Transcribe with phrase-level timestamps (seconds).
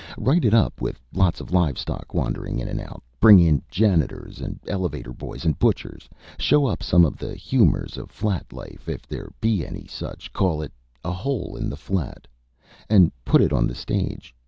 [0.17, 4.39] Write it up with lots of live stock wandering in and out, bring in janitors
[4.41, 9.05] and elevator boys and butchers, show up some of the humors of flat life, if
[9.07, 10.71] there be any such, call it
[11.05, 12.25] A Hole in the Flat,
[12.89, 14.33] and put it on the stage.